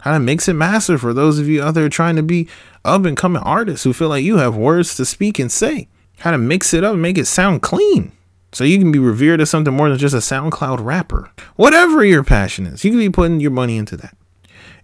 [0.00, 2.48] how to mix and master for those of you out there trying to be
[2.84, 5.88] up and coming artists who feel like you have words to speak and say
[6.20, 8.12] how to mix it up and make it sound clean.
[8.52, 11.30] So you can be revered as something more than just a SoundCloud rapper.
[11.56, 14.16] Whatever your passion is, you can be putting your money into that.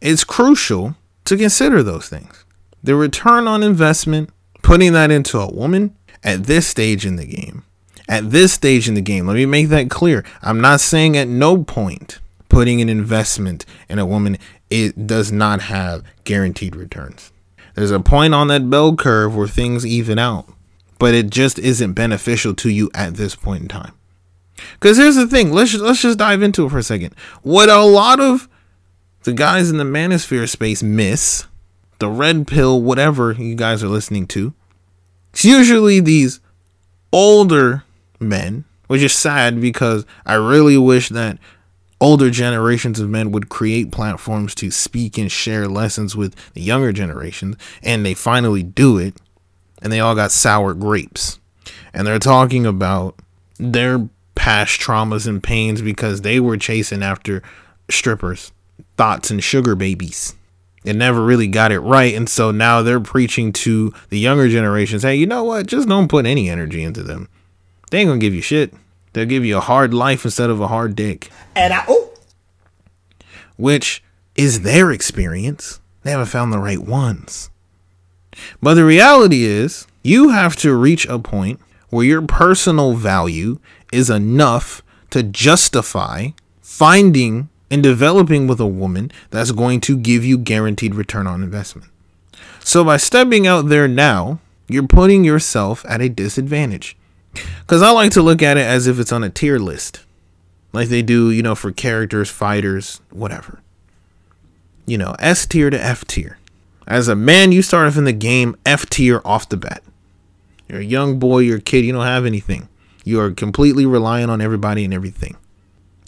[0.00, 0.94] It's crucial
[1.24, 2.44] to consider those things.
[2.82, 4.30] The return on investment,
[4.62, 7.64] putting that into a woman at this stage in the game.
[8.08, 10.24] At this stage in the game, let me make that clear.
[10.42, 14.38] I'm not saying at no point putting an investment in a woman
[14.70, 17.32] it does not have guaranteed returns.
[17.74, 20.48] There's a point on that bell curve where things even out
[20.98, 23.92] but it just isn't beneficial to you at this point in time.
[24.74, 27.14] Because here's the thing, let's let's just dive into it for a second.
[27.42, 28.48] What a lot of
[29.24, 31.46] The guys in the manosphere space miss.
[31.98, 34.54] The red pill, whatever you guys are listening to.
[35.32, 36.40] It's usually these
[37.12, 37.84] older
[38.20, 41.38] men, which is sad because I really wish that
[42.00, 46.92] older generations of men would create platforms to speak and share lessons with the younger
[46.92, 49.16] generations, and they finally do it,
[49.86, 51.38] and they all got sour grapes.
[51.94, 53.14] And they're talking about
[53.56, 57.40] their past traumas and pains because they were chasing after
[57.88, 58.50] strippers,
[58.96, 60.34] thoughts, and sugar babies.
[60.84, 62.16] It never really got it right.
[62.16, 65.68] And so now they're preaching to the younger generations hey, you know what?
[65.68, 67.28] Just don't put any energy into them.
[67.92, 68.74] They ain't gonna give you shit.
[69.12, 71.30] They'll give you a hard life instead of a hard dick.
[71.54, 72.10] And I oh
[73.56, 74.02] which
[74.34, 75.80] is their experience.
[76.02, 77.50] They haven't found the right ones.
[78.62, 83.58] But the reality is, you have to reach a point where your personal value
[83.92, 86.28] is enough to justify
[86.60, 91.90] finding and developing with a woman that's going to give you guaranteed return on investment.
[92.60, 96.96] So by stepping out there now, you're putting yourself at a disadvantage.
[97.60, 100.04] Because I like to look at it as if it's on a tier list,
[100.72, 103.60] like they do, you know, for characters, fighters, whatever.
[104.86, 106.38] You know, S tier to F tier.
[106.86, 109.82] As a man, you start off in the game F tier off the bat.
[110.68, 112.68] You're a young boy, you're a kid, you don't have anything.
[113.04, 115.36] You are completely reliant on everybody and everything.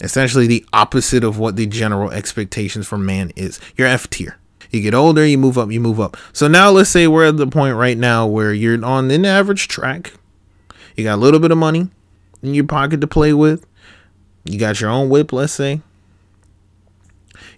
[0.00, 3.60] Essentially, the opposite of what the general expectations for man is.
[3.76, 4.38] You're F tier.
[4.70, 6.16] You get older, you move up, you move up.
[6.32, 9.66] So now let's say we're at the point right now where you're on an average
[9.66, 10.12] track
[10.98, 11.86] you got a little bit of money
[12.42, 13.64] in your pocket to play with.
[14.44, 15.80] You got your own whip, let's say.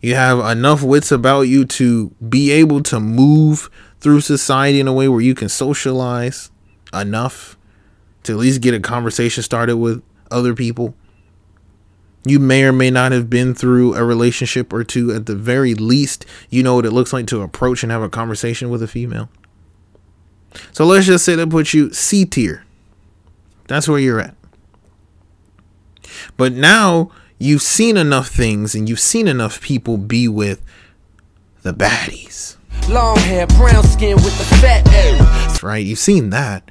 [0.00, 4.92] You have enough wits about you to be able to move through society in a
[4.92, 6.50] way where you can socialize
[6.92, 7.58] enough
[8.22, 10.94] to at least get a conversation started with other people.
[12.24, 15.12] You may or may not have been through a relationship or two.
[15.12, 18.10] At the very least, you know what it looks like to approach and have a
[18.10, 19.30] conversation with a female.
[20.72, 22.64] So let's just say that puts you C tier.
[23.68, 24.34] That's where you're at.
[26.36, 27.10] But now
[27.40, 30.62] you've seen enough things and you've seen enough people be with
[31.62, 32.56] the baddies.
[32.88, 35.62] Long hair, brown skin with the fat ass.
[35.62, 35.84] Right?
[35.84, 36.70] You've seen that.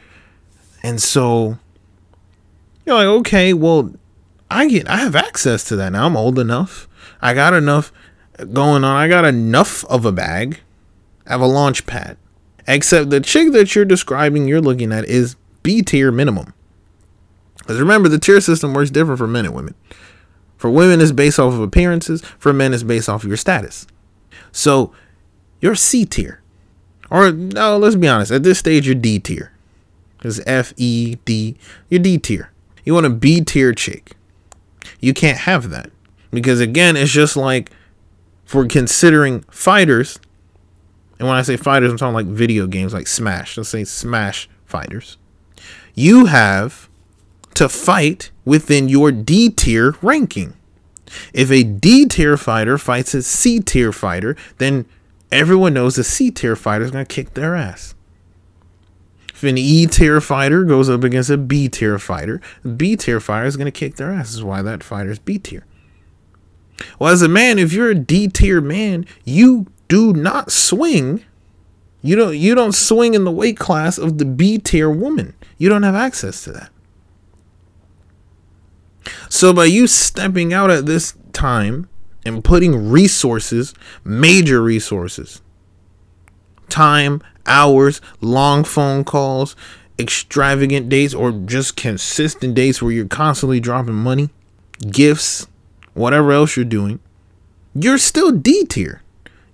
[0.82, 1.58] And so
[2.86, 3.94] you're like, okay, well,
[4.50, 6.06] I get I have access to that now.
[6.06, 6.88] I'm old enough.
[7.22, 7.92] I got enough
[8.54, 8.96] going on.
[8.96, 10.60] I got enough of a bag.
[11.28, 12.18] I have a launch pad.
[12.68, 16.54] Except the chick that you're describing, you're looking at is B tier minimum.
[17.58, 19.76] Because remember, the tier system works different for men and women.
[20.60, 22.22] For women, it's based off of appearances.
[22.38, 23.88] For men, it's based off of your status.
[24.52, 24.94] So
[25.62, 26.42] you're C tier.
[27.10, 28.30] Or, no, let's be honest.
[28.30, 29.54] At this stage, you're D tier.
[30.18, 31.56] Because F, E, D,
[31.88, 32.52] you're D tier.
[32.84, 34.18] You want a B tier chick.
[35.00, 35.92] You can't have that.
[36.30, 37.72] Because again, it's just like
[38.44, 40.20] for considering fighters.
[41.20, 43.56] And when I say fighters, I'm talking like video games like Smash.
[43.56, 45.16] Let's say Smash fighters.
[45.96, 46.89] You have
[47.56, 50.54] to fight within your D tier ranking.
[51.34, 54.86] If a D tier fighter fights a C tier fighter, then
[55.32, 57.96] everyone knows a C tier fighter is going to kick their ass.
[59.30, 63.20] If an E tier fighter goes up against a B tier fighter, the B tier
[63.20, 64.34] fighter is going to kick their ass.
[64.34, 65.66] Is why that fighter is B tier.
[66.98, 71.24] Well, as a man, if you're a D tier man, you do not swing.
[72.02, 75.34] You don't you don't swing in the weight class of the B tier woman.
[75.58, 76.70] You don't have access to that.
[79.40, 81.88] So by you stepping out at this time
[82.26, 83.74] and putting resources,
[84.04, 85.42] major resources,
[86.68, 89.56] time, hours, long phone calls,
[89.98, 94.30] extravagant dates, or just consistent dates where you're constantly dropping money,
[94.92, 95.48] gifts,
[95.94, 97.00] whatever else you're doing,
[97.74, 99.04] you're still D tier.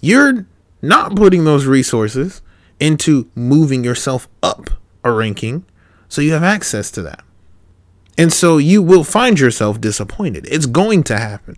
[0.01, 0.47] You're
[0.81, 2.41] not putting those resources
[2.79, 4.71] into moving yourself up
[5.03, 5.63] a ranking
[6.09, 7.24] so you have access to that.
[8.17, 10.47] And so you will find yourself disappointed.
[10.49, 11.57] It's going to happen.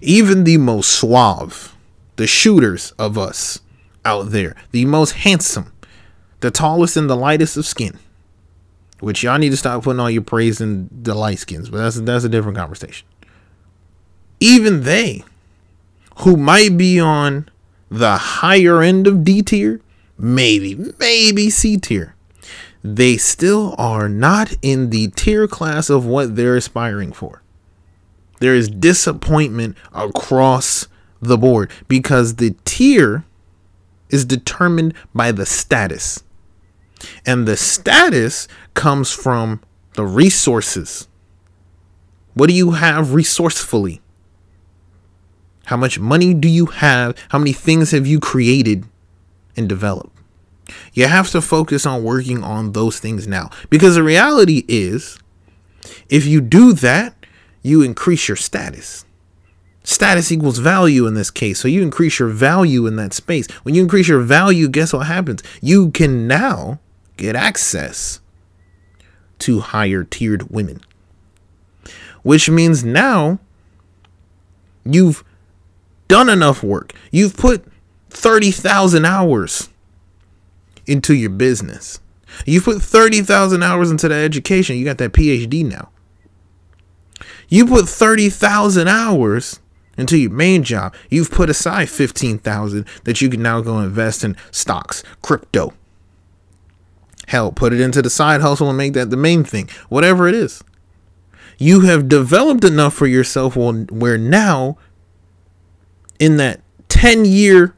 [0.00, 1.76] Even the most suave,
[2.16, 3.60] the shooters of us
[4.04, 5.72] out there, the most handsome,
[6.40, 7.98] the tallest and the lightest of skin,
[9.00, 12.00] which y'all need to stop putting all your praise in the light skins, but that's
[12.00, 13.06] that's a different conversation.
[14.40, 15.24] Even they,
[16.18, 17.48] who might be on
[17.90, 19.80] the higher end of D tier,
[20.18, 22.15] maybe, maybe C tier,
[22.94, 27.42] they still are not in the tier class of what they're aspiring for.
[28.38, 30.86] There is disappointment across
[31.20, 33.24] the board because the tier
[34.10, 36.22] is determined by the status.
[37.24, 39.60] And the status comes from
[39.94, 41.08] the resources.
[42.34, 44.00] What do you have resourcefully?
[45.66, 47.16] How much money do you have?
[47.30, 48.84] How many things have you created
[49.56, 50.15] and developed?
[50.92, 55.18] You have to focus on working on those things now because the reality is
[56.08, 57.14] if you do that,
[57.62, 59.04] you increase your status.
[59.82, 61.60] Status equals value in this case.
[61.60, 63.48] So you increase your value in that space.
[63.62, 65.42] When you increase your value, guess what happens?
[65.60, 66.80] You can now
[67.16, 68.20] get access
[69.40, 70.80] to higher tiered women.
[72.22, 73.38] Which means now
[74.84, 75.22] you've
[76.08, 76.92] done enough work.
[77.12, 77.64] You've put
[78.10, 79.68] 30,000 hours
[80.86, 82.00] into your business.
[82.44, 84.76] You put 30,000 hours into that education.
[84.76, 85.90] You got that PhD now.
[87.48, 89.60] You put 30,000 hours
[89.96, 90.94] into your main job.
[91.08, 95.72] You've put aside 15,000 that you can now go invest in stocks, crypto.
[97.28, 99.68] Hell, put it into the side hustle and make that the main thing.
[99.88, 100.62] Whatever it is.
[101.58, 104.76] You have developed enough for yourself where now
[106.18, 107.74] in that 10 year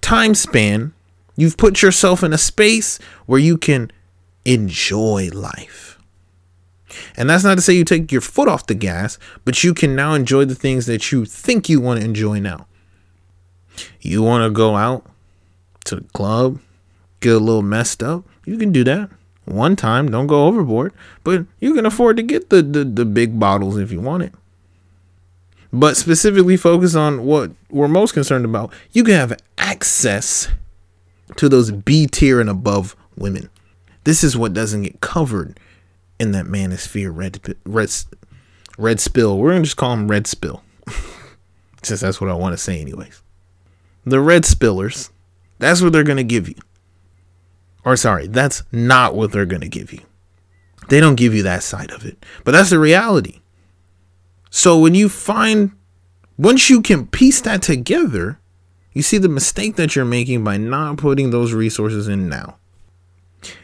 [0.00, 0.92] time span,
[1.36, 3.90] you've put yourself in a space where you can
[4.44, 5.98] enjoy life.
[7.16, 9.96] And that's not to say you take your foot off the gas, but you can
[9.96, 12.66] now enjoy the things that you think you want to enjoy now.
[14.00, 15.06] You want to go out
[15.86, 16.60] to the club,
[17.20, 19.10] get a little messed up, you can do that.
[19.44, 20.92] One time, don't go overboard,
[21.24, 24.32] but you can afford to get the, the, the big bottles if you want it.
[25.72, 28.72] But specifically focus on what we're most concerned about.
[28.92, 30.48] You can have access
[31.36, 33.50] to those B tier and above women.
[34.04, 35.58] This is what doesn't get covered
[36.18, 37.90] in that manosphere red red
[38.78, 39.38] red spill.
[39.38, 40.62] We're gonna just call them red spill,
[41.82, 43.22] since that's what I want to say, anyways.
[44.04, 45.10] The red spillers.
[45.58, 46.56] That's what they're gonna give you.
[47.84, 50.00] Or sorry, that's not what they're gonna give you.
[50.88, 53.40] They don't give you that side of it, but that's the reality.
[54.50, 55.72] So when you find,
[56.36, 58.38] once you can piece that together,
[58.92, 62.56] you see the mistake that you're making by not putting those resources in now.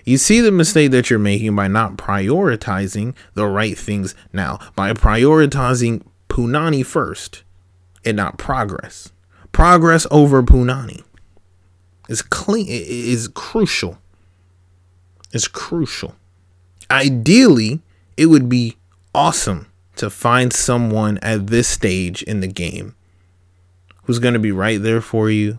[0.05, 4.93] You see the mistake that you're making by not prioritizing the right things now, by
[4.93, 7.45] prioritizing Punani first
[8.05, 9.13] and not progress.
[9.53, 11.03] Progress over Punani
[12.09, 13.99] is clean is crucial.
[15.33, 16.17] It's crucial.
[16.91, 17.81] Ideally,
[18.17, 18.77] it would be
[19.15, 19.67] awesome
[19.97, 22.95] to find someone at this stage in the game
[24.09, 25.59] who's going to be right there for you,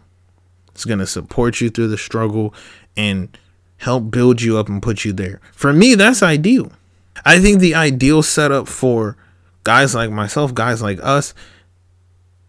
[0.74, 2.52] who's going to support you through the struggle
[2.98, 3.38] and
[3.78, 5.40] help build you up and put you there.
[5.52, 6.72] For me, that's ideal.
[7.24, 9.16] I think the ideal setup for
[9.64, 11.36] guys like myself, guys like us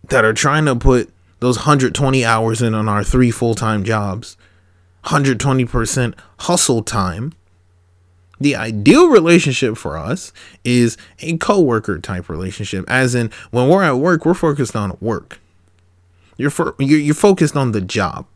[0.08, 4.38] that are trying to put those 120 hours in on our three full time jobs,
[5.04, 7.34] 120% hustle time.
[8.40, 10.32] The ideal relationship for us
[10.64, 15.40] is a coworker type relationship, as in when we're at work, we're focused on work.
[16.40, 18.26] You're, for, you're, you're focused on the job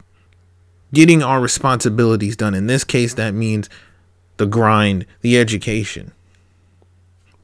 [0.93, 2.55] getting our responsibilities done.
[2.55, 3.69] In this case, that means
[4.37, 6.13] the grind, the education,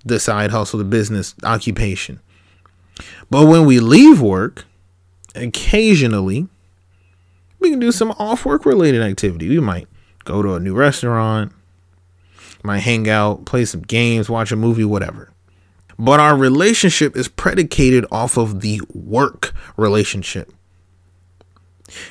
[0.05, 2.21] the side hustle, the business occupation.
[3.31, 4.67] But when we leave work,
[5.35, 6.49] occasionally
[7.59, 9.49] we can do some off work related activity.
[9.49, 9.89] We might
[10.25, 11.53] go to a new restaurant,
[12.63, 15.31] might hang out, play some games, watch a movie, whatever.
[16.01, 20.51] But our relationship is predicated off of the work relationship.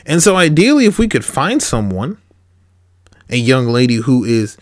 [0.05, 2.19] And so, ideally, if we could find someone,
[3.31, 4.57] a young lady who is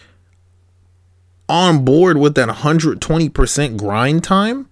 [1.49, 4.69] on board with that 120% grind time,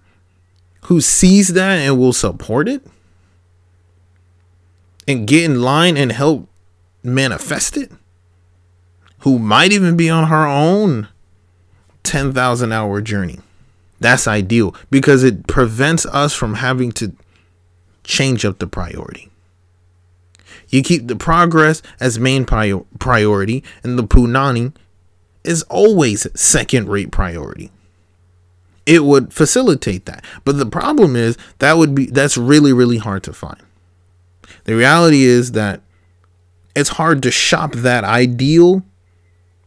[0.84, 2.82] who sees that and will support it,
[5.06, 6.48] and get in line and help
[7.02, 7.92] manifest it,
[9.18, 11.08] who might even be on her own
[12.04, 13.40] 10,000 hour journey.
[14.00, 17.14] That's ideal because it prevents us from having to
[18.04, 19.30] change up the priority.
[20.68, 24.72] You keep the progress as main prior- priority, and the punani
[25.44, 27.70] is always second rate priority.
[28.84, 30.24] It would facilitate that.
[30.44, 33.60] But the problem is that would be that's really, really hard to find.
[34.64, 35.82] The reality is that
[36.74, 38.82] it's hard to shop that ideal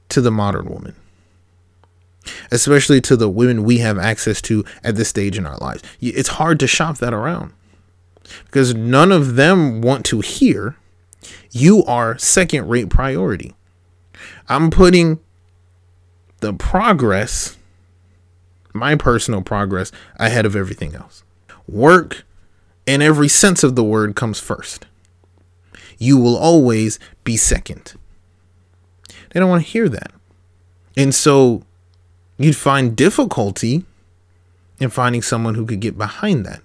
[0.10, 0.96] to the modern woman
[2.52, 5.84] especially to the women we have access to at this stage in our lives.
[6.02, 7.54] It's hard to shop that around
[8.46, 10.76] because none of them want to hear
[11.52, 13.56] you are second rate priority.
[14.48, 15.20] I'm putting
[16.40, 17.58] the progress,
[18.74, 21.24] my personal progress, ahead of everything else.
[21.68, 22.24] Work,
[22.86, 24.86] in every sense of the word, comes first.
[25.98, 27.94] You will always be second.
[29.32, 30.12] They don't want to hear that.
[30.96, 31.64] And so
[32.40, 33.86] you'd find difficulty
[34.80, 36.62] in finding someone who could get behind that.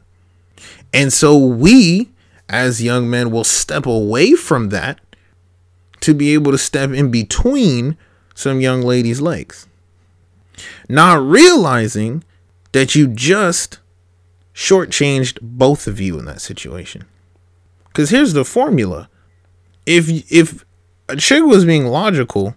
[0.92, 2.10] And so we,
[2.48, 5.00] as young men, will step away from that
[6.00, 7.96] to be able to step in between
[8.34, 9.66] some young ladies' legs.
[10.88, 12.22] Not realizing
[12.72, 13.80] that you just
[14.54, 17.04] shortchanged both of you in that situation.
[17.86, 19.08] Because here's the formula:
[19.86, 20.64] if if
[21.08, 22.54] a chick was being logical,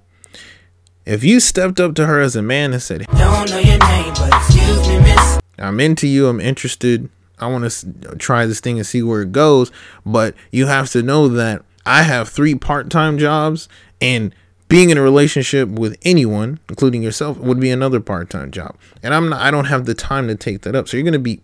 [1.08, 4.14] if you stepped up to her as a man and said, "Don't know your name,
[4.16, 8.78] but excuse me, miss," I'm into you, I'm interested, I want to try this thing
[8.78, 9.72] and see where it goes,
[10.06, 13.70] but you have to know that I have three part-time jobs
[14.02, 14.36] and
[14.68, 18.76] being in a relationship with anyone, including yourself, would be another part-time job.
[19.02, 20.90] And I'm not I don't have the time to take that up.
[20.90, 21.40] So you're going to be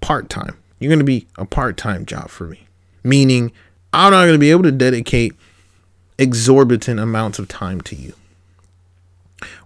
[0.00, 0.56] part-time.
[0.78, 2.68] You're going to be a part-time job for me.
[3.02, 3.50] Meaning
[3.92, 5.34] I'm not going to be able to dedicate
[6.18, 8.12] exorbitant amounts of time to you.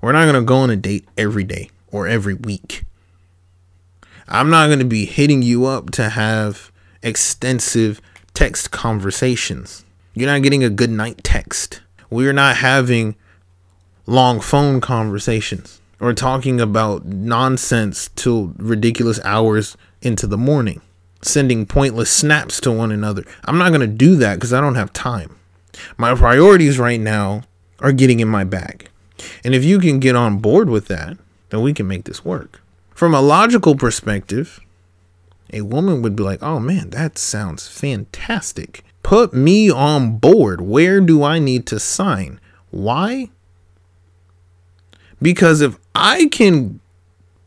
[0.01, 2.85] We're not going to go on a date every day or every week.
[4.29, 8.01] I'm not going to be hitting you up to have extensive
[8.35, 9.85] text conversations.
[10.15, 11.81] You're not getting a good night text.
[12.11, 13.17] We're not having
[14.07, 20.81] long phone conversations or talking about nonsense till ridiculous hours into the morning,
[21.23, 23.25] sending pointless snaps to one another.
[23.45, 25.39] I'm not going to do that because I don't have time.
[25.97, 27.43] My priorities right now
[27.81, 28.89] are getting in my bag.
[29.45, 31.17] And if you can get on board with that,
[31.51, 32.61] then we can make this work.
[32.95, 34.61] From a logical perspective,
[35.53, 38.85] a woman would be like, oh man, that sounds fantastic.
[39.03, 40.61] Put me on board.
[40.61, 42.41] Where do I need to sign?
[42.71, 43.31] Why?
[45.21, 46.81] Because if I can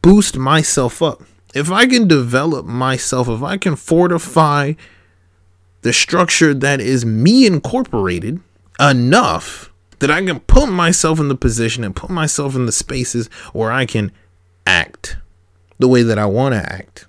[0.02, 1.24] boost myself up,
[1.54, 4.74] if I can develop myself, if I can fortify
[5.82, 8.40] the structure that is me incorporated
[8.80, 9.72] enough
[10.06, 13.72] that I can put myself in the position and put myself in the spaces where
[13.72, 14.12] I can
[14.68, 15.18] act
[15.80, 17.08] the way that I want to act.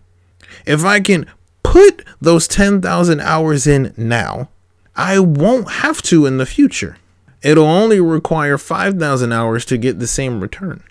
[0.64, 1.26] If I can
[1.62, 4.48] put those 10,000 hours in now,
[4.96, 6.96] I won't have to in the future.
[7.42, 10.82] It'll only require 5,000 hours to get the same return.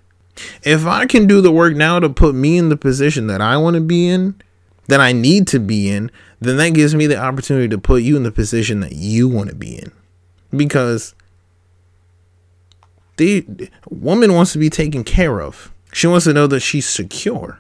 [0.62, 3.58] If I can do the work now to put me in the position that I
[3.58, 4.40] want to be in,
[4.90, 8.16] that I need to be in, then that gives me the opportunity to put you
[8.16, 9.92] in the position that you want to be in.
[10.56, 11.16] Because
[13.18, 15.72] the woman wants to be taken care of.
[15.94, 17.60] She wants to know that she's secure,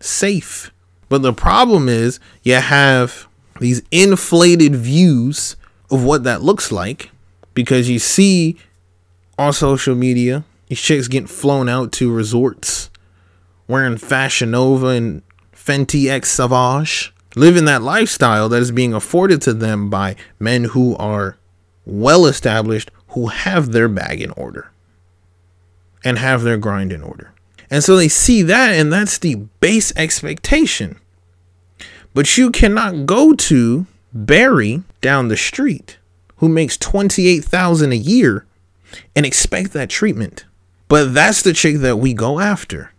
[0.00, 0.70] safe.
[1.08, 3.26] But the problem is you have
[3.60, 5.56] these inflated views
[5.90, 7.10] of what that looks like
[7.54, 8.56] because you see
[9.38, 12.90] on social media these chicks getting flown out to resorts
[13.68, 15.22] wearing Fashion Nova and
[15.54, 20.96] Fenty X Savage, living that lifestyle that is being afforded to them by men who
[20.96, 21.38] are
[21.86, 24.71] well established, who have their bag in order
[26.04, 27.32] and have their grind in order.
[27.70, 30.98] And so they see that, and that's the base expectation.
[32.14, 35.98] But you cannot go to Barry down the street
[36.36, 38.44] who makes 28,000 a year
[39.16, 40.44] and expect that treatment.
[40.88, 42.92] But that's the chick that we go after.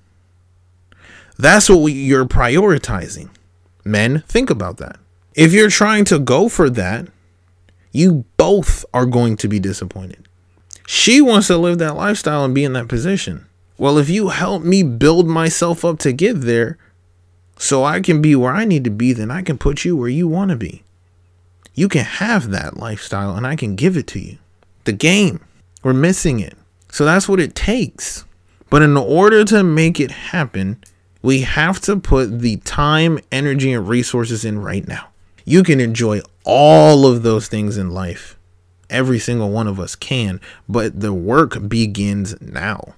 [1.37, 3.29] That's what we, you're prioritizing.
[3.83, 4.97] Men, think about that.
[5.35, 7.07] If you're trying to go for that,
[7.91, 10.22] you both are going to be disappointed.
[10.85, 13.45] She wants to live that lifestyle and be in that position.
[13.77, 16.77] Well, if you help me build myself up to get there
[17.57, 20.09] so I can be where I need to be, then I can put you where
[20.09, 20.83] you want to be.
[21.73, 24.37] You can have that lifestyle and I can give it to you.
[24.83, 25.39] The game,
[25.81, 26.55] we're missing it.
[26.91, 28.25] So that's what it takes.
[28.69, 30.83] But in order to make it happen,
[31.21, 35.07] we have to put the time, energy, and resources in right now.
[35.45, 38.37] You can enjoy all of those things in life
[38.93, 40.39] Every single one of us can,
[40.69, 42.93] but the work begins now.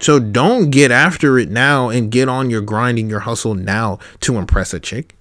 [0.00, 4.36] So don't get after it now and get on your grinding, your hustle now to
[4.36, 5.16] impress a chick.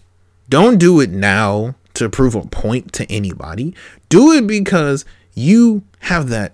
[0.49, 3.73] Don't do it now to prove a point to anybody.
[4.09, 6.53] Do it because you have that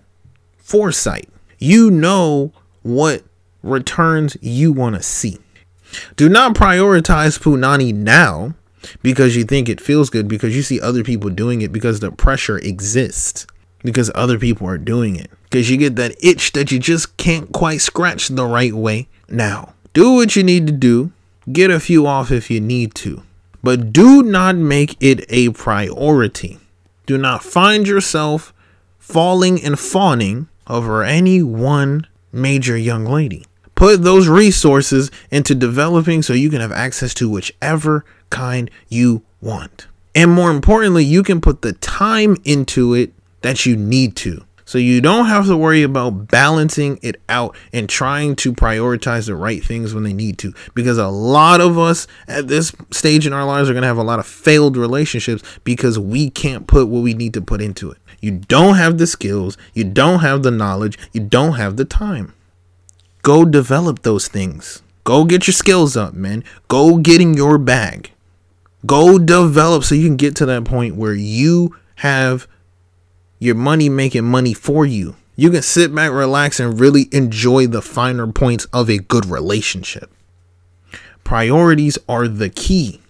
[0.57, 1.29] foresight.
[1.59, 2.51] You know
[2.81, 3.23] what
[3.61, 5.37] returns you want to see.
[6.15, 8.55] Do not prioritize Punani now
[9.01, 12.11] because you think it feels good because you see other people doing it because the
[12.11, 13.45] pressure exists
[13.83, 15.29] because other people are doing it.
[15.43, 19.07] Because you get that itch that you just can't quite scratch the right way.
[19.29, 21.11] Now, do what you need to do,
[21.51, 23.23] get a few off if you need to,
[23.61, 26.59] but do not make it a priority.
[27.05, 28.53] Do not find yourself
[28.97, 33.45] falling and fawning over any one major young lady.
[33.75, 39.87] Put those resources into developing so you can have access to whichever kind you want.
[40.15, 43.11] And more importantly, you can put the time into it
[43.43, 44.43] that you need to.
[44.65, 49.35] So you don't have to worry about balancing it out and trying to prioritize the
[49.35, 50.53] right things when they need to.
[50.73, 53.97] Because a lot of us at this stage in our lives are going to have
[53.97, 57.91] a lot of failed relationships because we can't put what we need to put into
[57.91, 57.97] it.
[58.21, 62.33] You don't have the skills, you don't have the knowledge, you don't have the time.
[63.21, 64.81] Go develop those things.
[65.03, 66.43] Go get your skills up, man.
[66.69, 68.11] Go get in your bag.
[68.85, 72.47] Go develop so you can get to that point where you have
[73.43, 75.15] your money making money for you.
[75.35, 80.11] You can sit back, relax, and really enjoy the finer points of a good relationship.
[81.23, 83.01] Priorities are the key.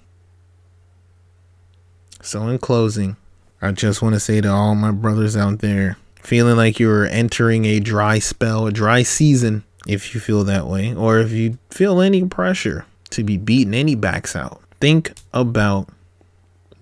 [2.21, 3.17] So, in closing,
[3.61, 7.65] I just want to say to all my brothers out there feeling like you're entering
[7.65, 11.99] a dry spell, a dry season, if you feel that way, or if you feel
[11.99, 15.89] any pressure to be beating any backs out, think about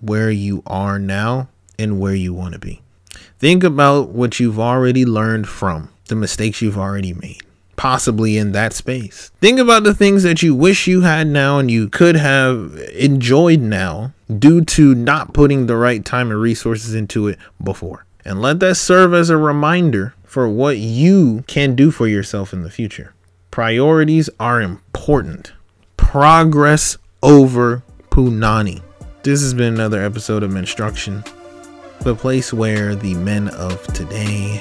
[0.00, 1.48] where you are now
[1.78, 2.80] and where you want to be.
[3.42, 7.40] Think about what you've already learned from the mistakes you've already made,
[7.74, 9.32] possibly in that space.
[9.40, 13.58] Think about the things that you wish you had now and you could have enjoyed
[13.58, 18.06] now due to not putting the right time and resources into it before.
[18.24, 22.62] And let that serve as a reminder for what you can do for yourself in
[22.62, 23.12] the future.
[23.50, 25.52] Priorities are important.
[25.96, 28.82] Progress over punani.
[29.24, 31.24] This has been another episode of Instruction
[32.02, 34.60] the place where the men of today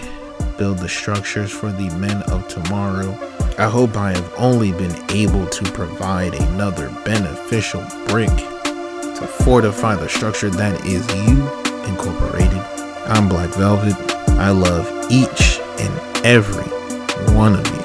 [0.59, 3.17] build the structures for the men of tomorrow.
[3.57, 10.07] I hope I have only been able to provide another beneficial brick to fortify the
[10.07, 11.47] structure that is you
[11.89, 12.59] incorporated.
[13.07, 13.95] I'm Black Velvet.
[14.37, 16.63] I love each and every
[17.33, 17.80] one of you.